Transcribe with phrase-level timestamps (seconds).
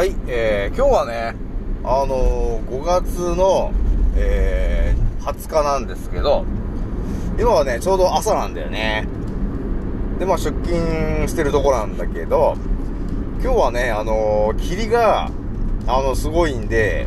[0.00, 1.36] はい、えー、今日はね、
[1.84, 3.70] あのー、5月の、
[4.16, 6.46] えー、20日なんですけど、
[7.38, 9.06] 今はね、ちょうど朝なんだよね。
[10.18, 12.56] で、まあ出勤してるとこなんだけど、
[13.42, 15.30] 今日はね、あのー、霧が、
[15.86, 17.06] あの、すごいんで、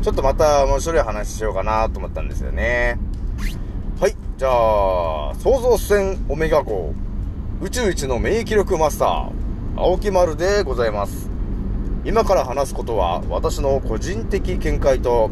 [0.00, 2.96] ちょっとまた面白い話しようかなと思ったんですよね。
[3.98, 6.94] はい、じゃあ、創造船オメガ号、
[7.60, 9.30] 宇宙一の免疫力マスター、
[9.74, 11.33] 青木丸でございます。
[12.04, 15.30] 今から話すことは私の個人的見解と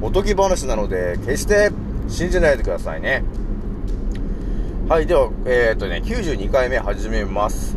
[0.00, 1.72] おとぎ話なので決して
[2.08, 3.24] 信じないでくださいね。
[4.88, 7.76] はい、では、えっ、ー、とね、92回目始めます。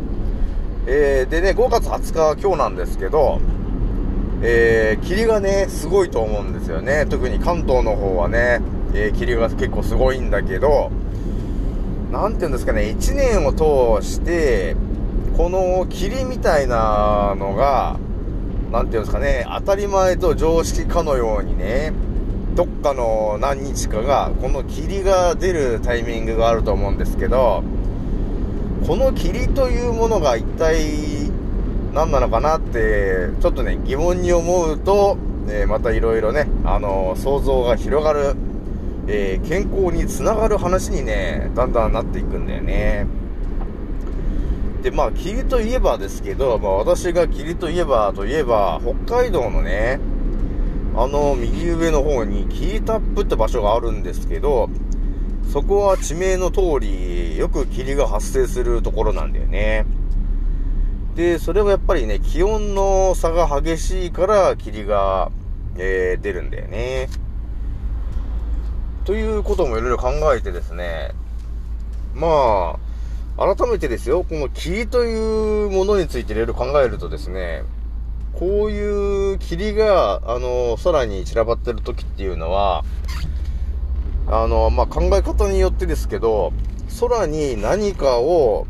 [0.86, 3.40] えー、でね、5月20日今日なんですけど、
[4.42, 7.06] えー、霧がね、すごいと思うんですよね。
[7.08, 8.60] 特に関東の方はね、
[8.94, 10.92] えー、霧が結構すごいんだけど、
[12.12, 14.76] なんていうんですかね、1年を通して、
[15.36, 17.96] この霧みたいなのが、
[18.70, 21.92] なんていうんですかね、当たり前と常識かのようにね、
[22.54, 27.62] どっかの何日かが、この霧が出るタイミングがあると思うんですけど、
[28.86, 31.30] この霧というものが一体
[31.94, 35.16] 何なのかなって、ちょっとね、疑問に思うと、
[35.48, 38.34] えー、またいろいろね、あのー、想像が広がる、
[39.06, 43.06] えー、健康につながる話にね、だんだんなっていくんだよね。
[44.88, 50.00] で、まあ、霧といえばですけど、まあ、私が霧といえば、といえば、北海道のね、
[50.96, 54.70] あの、右上の方に、霧タップって場所があるんですけど、
[55.52, 59.84] そこは地名の通り、よく霧が発生するところなんだよね。
[61.16, 65.30] で、それはやっぱりね、気温の差が激しいから、霧が、
[65.76, 67.10] えー、出るんだよね。
[69.04, 71.10] ということもいろいろ考えてですね、
[72.14, 72.87] まあ、
[73.38, 77.62] 改めてですよ、この霧というものについていろいろ考えるとですね、
[78.32, 82.82] こういう霧が、あの、空に散らばってる時っていうのは、
[84.26, 86.52] あの、まあ、考え方によってですけど、
[87.00, 88.66] 空に何かを、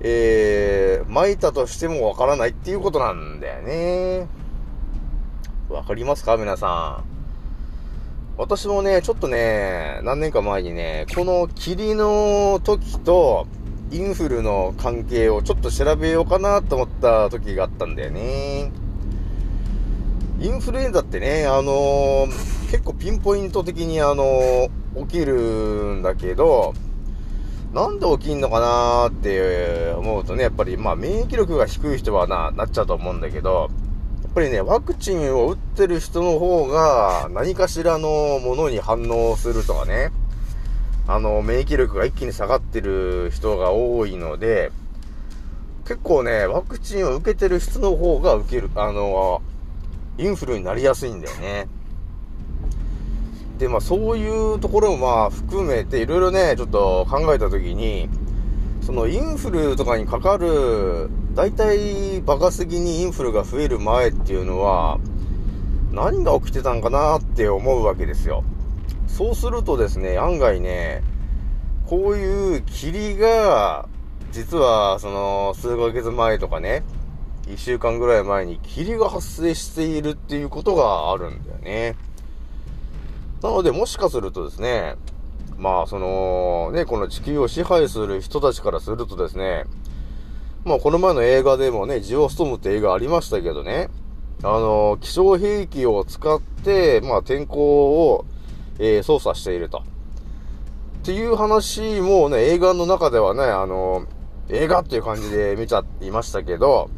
[0.00, 4.26] えー、撒いたとしてもわからないっていうことなんだよね。
[5.68, 7.12] わかりますか皆さん。
[8.36, 13.46] 私もね、ちょっとね、何年か前にね、この霧の時と、
[13.92, 18.72] インフルの関係をちょっと調べようかなと思った時があったんだよね。
[20.40, 22.26] インフルエンザってね、あのー、
[22.70, 24.70] 結構ピンポイント的にあのー、
[25.06, 26.72] 起きるんだけど、
[27.74, 33.68] なんで起きんのかなーって思うとね、やっぱりまあ免疫力が低い人はな、なっちゃうと思うんだけど、
[34.22, 40.10] やっぱりね、ワクチンを打ってる人の方が何かしらのものに反応するとかね、
[41.06, 44.70] あの、免疫力が一気に下がってる人が多いので、
[45.84, 49.42] 結構ね、ワクチンを受けてる人の方が受ける、あの、
[50.16, 51.66] インフルになりやすいんだよね。
[53.58, 58.08] で、まあそういうところもまあ含めていろいろね、ちょっと考えたときに、
[58.80, 64.98] そのインフルとかにかかる、大体バカすぎにインフルが増える前っていうのは、
[65.90, 68.44] 何が起きてたんかなって思うわけですよ。
[69.12, 71.02] そうするとですね、案外ね、
[71.86, 73.86] こういう霧が、
[74.30, 76.82] 実はその数ヶ月前とかね、
[77.46, 81.94] 一週間ぐらい前に霧が発生しているっていうことがあるんだよね。
[83.42, 84.96] なのでもしかするとですね、
[85.58, 89.66] まあそのね、この地球を支配する人たちからするとですね、
[90.64, 93.90] まあこの前の映画でもね、ジオストームって映画ありましたけどね、
[94.42, 98.24] あの、気象兵器を使って、まあ天候を、
[98.84, 99.78] えー、操作していると。
[99.78, 104.06] っていう話もね、映画の中ではね、あの、
[104.48, 106.90] 映画っていう感じで見ちゃいましたけど、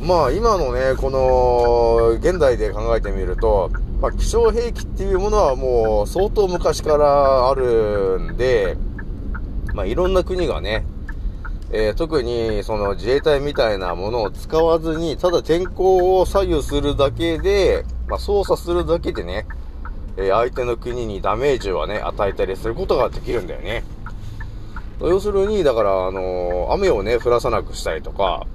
[0.00, 3.70] まあ今のね、この、現代で考えてみると、
[4.00, 8.76] まあ気象兵器っていうものはもう相当昔からあるんで、
[9.74, 10.84] まあいろんな国がね、
[11.70, 19.46] えー、特にその自衛隊みたいなものを使わずに、ただ天候を左右するだけで、まあ操作するだけでね、
[20.16, 23.84] え、相手の国にダメージをね、与えたりすることができるんだよね。
[25.00, 28.46] 要するに、だから、あの、雨をね、降らさなくしたりとか、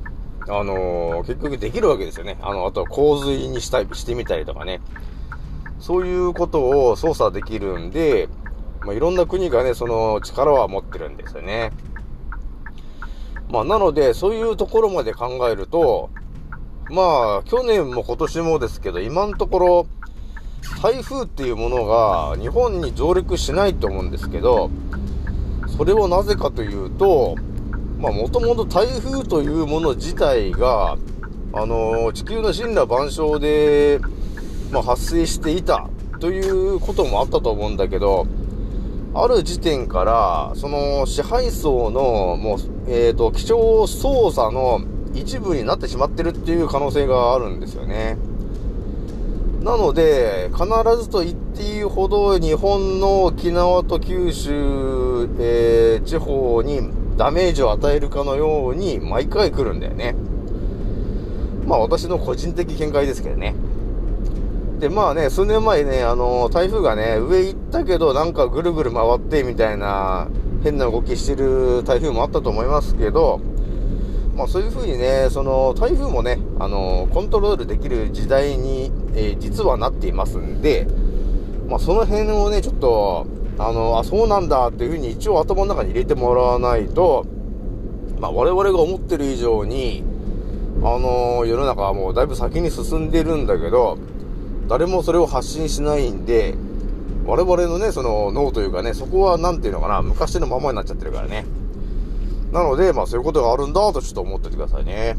[0.47, 2.37] あの、結局できるわけですよね。
[2.41, 4.81] あの、あとは洪水にしたり、してみたりとかね。
[5.79, 8.29] そういうことを操作できるんで、
[8.81, 11.71] まあ、いろんな国がね、その力は持ってるんですよね。
[13.49, 16.09] まあ、なので、そういうところまで考えると、
[16.89, 19.87] まあ、去年も今年もですけど、今のところ、
[20.81, 24.69] 台風っていうものが日本に上陸しないと思うんですけど、
[25.77, 27.35] それはなぜかというと、
[27.99, 30.97] まあもともと台風というもの自体が、
[31.53, 33.99] あの、地球の神羅万象で、
[34.71, 35.89] まあ、発生していた
[36.19, 38.27] ということもあったと思うんだけど、
[39.13, 44.81] ある時点から、その支配層の、もう、えっ、ー、と、気象操作の
[45.15, 48.17] 一部になってしまってるっていう可能性があるんですよね。
[49.67, 50.65] なので、必
[51.03, 60.15] ずと言っていいほど日本の沖縄と九州、えー、地方にダメージを与えるかのように毎回来るんだよね。
[61.65, 63.55] まあ私の個人的見解ですけどね。
[64.79, 70.29] で、まあね、数年前ね、あの、台風がね、上行ったけど、なんかぐるぐる回ってみたいな、
[70.63, 73.41] 変な動きしてる台風もあったと思いますけど、
[74.37, 80.87] まあそういう風にね、その、台風もね、あの、コントロールできる時代に、えー、実はなっていますんで、
[81.67, 83.25] まあその辺をね、ちょっと、
[83.57, 87.25] あの、あ、そうなんだっていう風に一応頭の中に入れてもらわないと、
[88.19, 90.03] まあ我々が思ってる以上に、
[90.83, 93.97] あの世の中はもうだいぶ先に進んでるんだけど、
[94.67, 96.53] 誰もそれを発信しないんで、
[97.25, 101.45] 我々のね、その脳というかね、そこは何ていうのかな、昔のままになっちゃってるからね。
[102.57, 105.15] なので、まあそういうことがあるんだとちょっと思っててくださいね。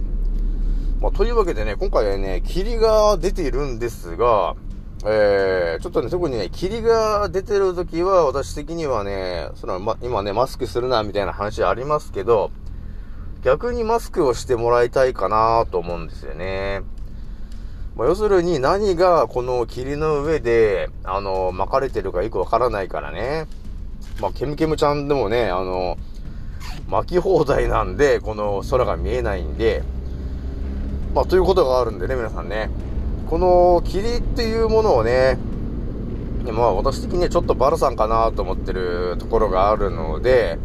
[1.01, 4.57] まあというわけでね、今回はね、霧が出ているんですが、
[5.07, 12.51] えー、ちょっとね、特にね、霧が出てる時は、私的にはね、その、ま、今ね、マスクするな、みたいな話ありますけど、
[13.45, 16.83] 逆にマスクをしてもらいたいかなと思うんですよね。
[17.95, 23.47] まあ、要するに何がこの霧の上で、あの、巻かれてるかよくわからないからね。
[24.21, 25.97] まあ、ケムケムちゃんでもね、あの、
[26.89, 29.83] 巻き放題なんで、この空が見えないんで、
[31.15, 32.71] まあ、ということがあるんでね、皆さんね。
[33.29, 35.39] この霧っていうものをね、
[36.51, 40.59] まあ、私的にはちょっとバルさんかなと思ってるところがあるので、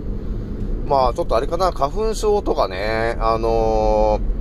[0.88, 4.34] まあ、ちょっとあれかな、花粉症とかね、あのー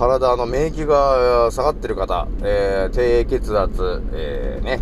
[0.00, 4.80] 体の免疫が下がってる方、えー、低血圧、えー、ね、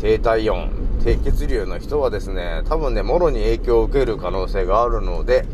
[0.00, 0.70] 低体温、
[1.02, 5.46] 低血流の人はですね、多分ね、もろに影響を受ける可能性があるので、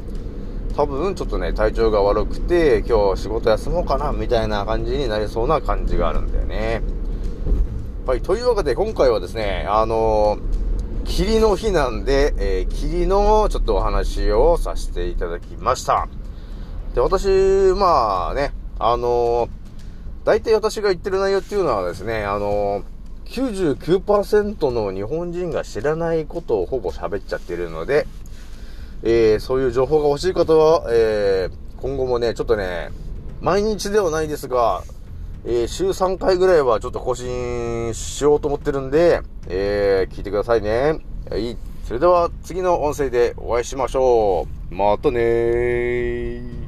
[0.77, 6.83] 多分ちょっとね、体調が悪くて、今日仕事休もうかな、みたいな感じになりそうな感じがあるんだよね。
[8.07, 16.09] はい、というわけで今回はですね、あのー、霧の日なんで、えー、霧のちょっとお話をさせていただきました。
[16.95, 17.29] で、私、
[17.79, 19.49] まあね、あのー、
[20.25, 22.83] 大体私が言ってる内容っていうのはですね、あのー、
[23.27, 28.07] 99%の日本人が知らないことをほぼ喋っちゃってるので、
[29.03, 32.91] えー、そういう情報が欲しい方は、えー、今後もね、ちょっとね、
[33.41, 34.83] 毎日ではないですが、
[35.45, 41.01] えー、週3回ぐらいはちょっと更新しようと思ってるんで、えー、聞いてくださいね。
[41.31, 41.57] はい。
[41.85, 44.75] それでは次の音声でお会いしましょう。
[44.75, 46.64] またねー。